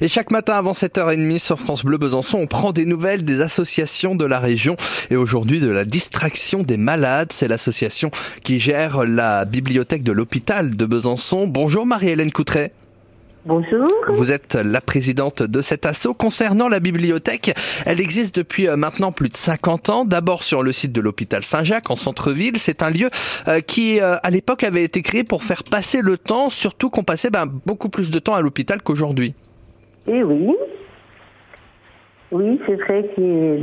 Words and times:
Et 0.00 0.08
chaque 0.08 0.32
matin 0.32 0.54
avant 0.54 0.72
7h30 0.72 1.38
sur 1.38 1.60
France 1.60 1.84
Bleu 1.84 1.96
Besançon, 1.96 2.38
on 2.38 2.48
prend 2.48 2.72
des 2.72 2.86
nouvelles 2.86 3.24
des 3.24 3.40
associations 3.40 4.16
de 4.16 4.24
la 4.24 4.40
région 4.40 4.76
et 5.10 5.16
aujourd'hui 5.16 5.60
de 5.60 5.70
la 5.70 5.84
distraction 5.84 6.64
des 6.64 6.76
malades. 6.76 7.32
C'est 7.32 7.46
l'association 7.46 8.10
qui 8.42 8.58
gère 8.58 9.04
la 9.04 9.44
bibliothèque 9.44 10.02
de 10.02 10.10
l'hôpital 10.10 10.76
de 10.76 10.86
Besançon. 10.86 11.46
Bonjour 11.46 11.86
Marie-Hélène 11.86 12.32
Coutret. 12.32 12.72
Bonjour. 13.46 13.86
Vous 14.08 14.32
êtes 14.32 14.56
la 14.56 14.80
présidente 14.80 15.44
de 15.44 15.60
cet 15.60 15.86
assaut. 15.86 16.14
Concernant 16.14 16.68
la 16.68 16.80
bibliothèque, 16.80 17.54
elle 17.86 18.00
existe 18.00 18.34
depuis 18.34 18.66
euh, 18.66 18.76
maintenant 18.76 19.12
plus 19.12 19.28
de 19.28 19.36
50 19.36 19.88
ans. 19.90 20.04
D'abord 20.04 20.42
sur 20.42 20.64
le 20.64 20.72
site 20.72 20.90
de 20.90 21.00
l'hôpital 21.00 21.44
Saint-Jacques 21.44 21.90
en 21.90 21.96
centre-ville. 21.96 22.58
C'est 22.58 22.82
un 22.82 22.90
lieu 22.90 23.08
euh, 23.46 23.60
qui, 23.60 24.00
euh, 24.00 24.16
à 24.22 24.30
l'époque, 24.30 24.64
avait 24.64 24.82
été 24.82 25.02
créé 25.02 25.22
pour 25.22 25.44
faire 25.44 25.62
passer 25.62 26.00
le 26.00 26.16
temps, 26.16 26.48
surtout 26.50 26.90
qu'on 26.90 27.04
passait 27.04 27.30
ben, 27.30 27.46
beaucoup 27.66 27.90
plus 27.90 28.10
de 28.10 28.18
temps 28.18 28.34
à 28.34 28.40
l'hôpital 28.40 28.82
qu'aujourd'hui. 28.82 29.34
Et 30.06 30.22
oui. 30.22 30.54
Oui, 32.30 32.60
c'est 32.66 32.74
vrai 32.74 33.08
que 33.16 33.60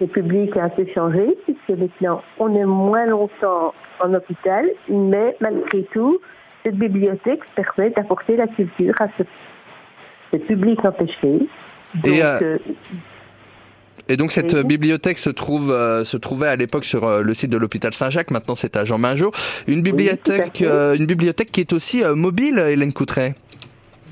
le 0.00 0.06
public 0.06 0.56
a 0.56 0.64
un 0.64 0.68
peu 0.70 0.86
changé, 0.94 1.36
puisque 1.44 1.78
maintenant 1.78 2.22
on 2.38 2.54
est 2.54 2.64
moins 2.64 3.06
longtemps 3.06 3.74
en 4.00 4.14
hôpital, 4.14 4.66
mais 4.88 5.36
malgré 5.40 5.84
tout, 5.92 6.18
cette 6.64 6.76
bibliothèque 6.76 7.40
permet 7.54 7.90
d'apporter 7.90 8.36
la 8.36 8.46
culture 8.46 8.94
à 9.00 9.08
ce, 9.18 10.36
public 10.38 10.84
empêché. 10.84 11.46
et, 12.04 12.24
euh, 12.24 12.56
et, 14.08 14.16
donc 14.16 14.32
cette 14.32 14.56
bibliothèque 14.66 15.18
se 15.18 15.28
trouve 15.28 15.68
se 16.04 16.16
trouvait 16.16 16.48
à 16.48 16.56
l'époque 16.56 16.84
sur 16.84 17.22
le 17.22 17.34
site 17.34 17.50
de 17.50 17.58
l'hôpital 17.58 17.92
Saint-Jacques. 17.92 18.30
Maintenant 18.30 18.54
c'est 18.54 18.76
à 18.76 18.84
Jean 18.84 18.98
Mingeot. 18.98 19.32
Une 19.66 19.82
bibliothèque 19.82 20.62
une 20.62 21.06
bibliothèque 21.06 21.52
qui 21.52 21.60
est 21.60 21.72
aussi 21.72 22.02
mobile, 22.14 22.58
Hélène 22.58 22.92
Coutret. 22.92 23.34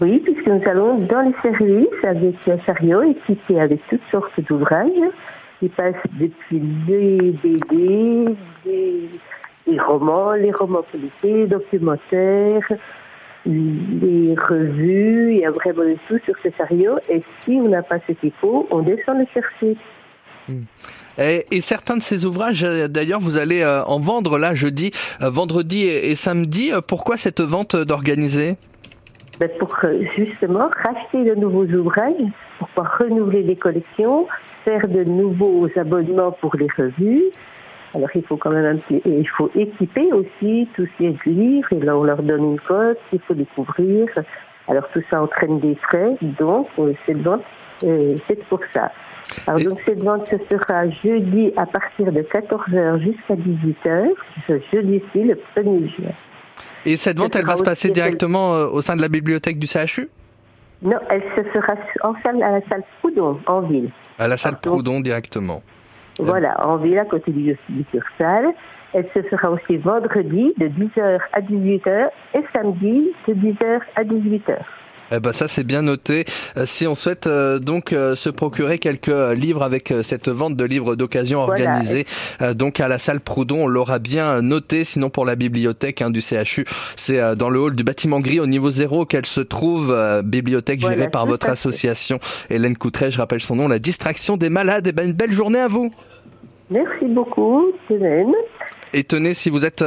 Oui, 0.01 0.19
puisque 0.25 0.47
nous 0.47 0.63
allons 0.67 0.97
dans 0.97 1.21
les 1.21 1.35
services 1.43 2.05
avec 2.05 2.37
un 2.49 2.59
chariot 2.65 3.03
équipé 3.03 3.61
avec 3.61 3.81
toutes 3.91 4.01
sortes 4.11 4.41
d'ouvrages 4.49 4.89
qui 5.59 5.69
passent 5.69 5.95
depuis 6.13 6.59
des 6.87 7.35
BD, 7.43 8.25
des, 8.65 9.79
romans, 9.79 10.33
les 10.33 10.53
romans 10.53 10.85
politiques, 10.91 11.49
documentaires, 11.49 12.67
les 13.45 14.35
revues, 14.37 15.35
il 15.35 15.41
y 15.41 15.45
a 15.45 15.51
vraiment 15.51 15.83
de 15.83 15.97
tout 16.09 16.19
sur 16.25 16.35
ce 16.43 16.49
chariot. 16.57 16.97
Et 17.11 17.23
si 17.45 17.51
on 17.51 17.69
n'a 17.69 17.83
pas 17.83 17.99
ce 18.07 18.13
qu'il 18.13 18.33
faut, 18.41 18.67
on 18.71 18.81
descend 18.81 19.19
le 19.19 19.27
chercher. 19.35 19.77
Hmm. 20.49 20.63
Et, 21.19 21.61
certains 21.61 21.99
de 21.99 22.03
ces 22.03 22.25
ouvrages, 22.25 22.63
d'ailleurs, 22.63 23.21
vous 23.21 23.37
allez 23.37 23.61
euh, 23.61 23.85
en 23.85 24.01
vendre 24.01 24.39
là 24.39 24.55
jeudi, 24.55 24.93
euh, 25.21 25.29
vendredi 25.29 25.85
et 25.85 26.15
samedi. 26.15 26.73
Pourquoi 26.89 27.19
cette 27.19 27.43
vente 27.43 27.77
d'organiser? 27.77 28.57
Pour 29.49 29.75
euh, 29.85 30.03
justement 30.17 30.69
racheter 30.85 31.25
de 31.25 31.35
nouveaux 31.35 31.67
ouvrages, 31.67 32.15
pour 32.59 32.69
pouvoir 32.69 32.99
renouveler 32.99 33.43
les 33.43 33.57
collections, 33.57 34.27
faire 34.65 34.87
de 34.87 35.05
nouveaux 35.05 35.69
abonnements 35.77 36.33
pour 36.33 36.55
les 36.57 36.69
revues. 36.77 37.25
Alors 37.95 38.11
il 38.15 38.23
faut 38.25 38.37
quand 38.37 38.51
même 38.51 38.67
un 38.67 38.77
petit, 38.77 39.03
il 39.05 39.29
faut 39.29 39.51
équiper 39.55 40.13
aussi 40.13 40.69
tous 40.77 40.89
ces 40.99 41.17
livres 41.27 41.73
et 41.73 41.81
là 41.81 41.97
on 41.97 42.05
leur 42.05 42.23
donne 42.23 42.53
une 42.53 42.61
cote, 42.61 42.99
il 43.13 43.21
faut 43.21 43.35
les 43.35 43.47
couvrir. 43.47 44.07
Alors 44.69 44.89
tout 44.93 45.03
ça 45.11 45.23
entraîne 45.23 45.59
des 45.59 45.75
frais, 45.75 46.17
donc 46.21 46.69
euh, 46.79 46.93
cette 47.07 47.23
vente 47.23 47.43
c'est 47.81 48.45
pour 48.49 48.61
ça. 48.75 48.93
Alors 49.47 49.61
donc 49.61 49.81
cette 49.87 50.03
vente 50.03 50.29
ce 50.29 50.37
sera 50.55 50.89
jeudi 50.89 51.53
à 51.57 51.67
partir 51.67 52.13
de 52.13 52.21
14h 52.21 52.99
jusqu'à 52.99 53.35
18h, 53.35 54.11
ce 54.47 54.61
jeudi-ci 54.73 55.25
le 55.25 55.39
1er 55.57 55.89
juin. 55.97 56.13
Et 56.87 56.97
cette 56.97 57.19
vente, 57.19 57.37
elle 57.37 57.45
va 57.45 57.57
se 57.57 57.63
passer 57.63 57.91
directement 57.91 58.55
euh, 58.55 58.69
au 58.69 58.81
sein 58.81 58.97
de 58.97 59.03
la 59.03 59.09
bibliothèque 59.09 59.59
du 59.59 59.67
CHU 59.67 60.09
Non, 60.83 60.99
elle 61.11 61.23
se 61.37 61.43
fera 61.51 61.75
en 62.03 62.15
salle, 62.23 62.43
à 62.43 62.53
la 62.53 62.61
salle 62.69 62.83
Proudhon, 63.01 63.39
en 63.47 63.61
ville. 63.61 63.91
À 64.19 64.29
la 64.29 64.37
salle 64.37 64.59
Proudhon 64.61 65.01
directement. 65.01 65.63
Voilà, 66.19 66.55
en 66.67 66.77
ville, 66.77 66.99
à 66.99 67.05
côté 67.05 67.31
du, 67.31 67.57
du. 67.69 67.85
Elle 68.93 69.07
se 69.15 69.23
fera 69.23 69.51
aussi 69.51 69.77
vendredi 69.77 70.53
de 70.59 70.67
10h 70.67 71.19
à 71.33 71.41
18h 71.41 72.09
et 72.35 72.41
samedi 72.53 73.13
de 73.29 73.35
10h 73.35 73.81
à 73.95 74.03
18h. 74.03 74.57
Eh 75.13 75.21
ben 75.21 75.33
ça 75.33 75.49
c'est 75.49 75.65
bien 75.65 75.83
noté. 75.83 76.25
Euh, 76.57 76.65
si 76.67 76.87
on 76.87 76.95
souhaite 76.95 77.27
euh, 77.27 77.59
donc 77.59 77.93
euh, 77.93 78.15
se 78.15 78.31
procurer 78.31 78.79
quelques 78.79 79.11
livres 79.37 79.63
avec 79.63 79.93
cette 80.03 80.29
vente 80.29 80.57
de 80.57 80.65
livres 80.65 80.95
d'occasion 80.95 81.41
organisée 81.41 82.05
donc 82.55 82.81
à 82.81 82.89
la 82.89 82.99
salle 82.99 83.21
Proudhon, 83.21 83.65
on 83.65 83.67
l'aura 83.67 83.99
bien 83.99 84.43
noté. 84.43 84.85
Sinon 84.85 85.11
pour 85.11 85.25
la 85.25 85.37
bibliothèque 85.37 86.03
hein, 86.03 86.11
du 86.11 86.21
CHU, 86.21 86.65
c'est 86.97 87.37
dans 87.37 87.51
le 87.51 87.61
hall 87.61 87.75
du 87.75 87.85
bâtiment 87.85 88.21
gris 88.21 88.41
au 88.41 88.47
niveau 88.47 88.71
zéro 88.71 89.05
qu'elle 89.05 89.27
se 89.27 89.41
trouve. 89.41 89.95
bibliothèque 90.25 90.81
gérée 90.81 91.09
par 91.09 91.27
votre 91.27 91.49
association 91.49 92.19
Hélène 92.49 92.77
Coutret, 92.77 93.11
je 93.11 93.19
rappelle 93.19 93.41
son 93.41 93.57
nom, 93.57 93.69
la 93.69 93.79
distraction 93.79 94.37
des 94.37 94.49
malades. 94.49 94.87
Et 94.87 94.91
eh 94.91 94.93
ben 94.93 95.07
une 95.07 95.13
belle 95.13 95.33
journée 95.33 95.61
à 95.61 95.69
vous. 95.69 95.93
Merci 96.71 97.07
beaucoup, 97.07 97.73
Hélène. 97.91 98.33
Et 98.93 99.05
tenez 99.05 99.35
si 99.35 99.51
vous 99.51 99.65
êtes 99.65 99.83